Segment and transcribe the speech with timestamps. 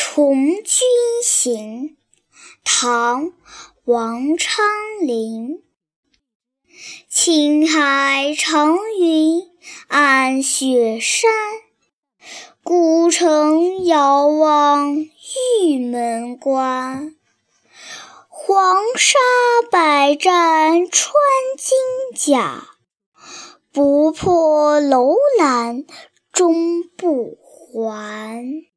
[0.00, 0.86] 从军
[1.24, 1.96] 行
[2.62, 3.32] 唐
[3.84, 4.64] 王昌
[5.00, 5.64] 龄。
[7.08, 9.42] 青海长云
[9.88, 11.32] 暗雪山
[12.62, 17.16] 孤城遥望玉门关。
[18.28, 19.18] 黄沙
[19.68, 21.12] 百战穿
[21.56, 21.76] 金
[22.14, 22.68] 甲
[23.72, 25.84] 不破楼兰
[26.32, 28.68] 终不还。